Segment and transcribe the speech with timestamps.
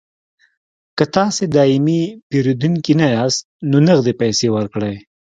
[0.97, 4.95] که تاسې دایمي پیرودونکي نه یاست نو نغدې پیسې ورکړئ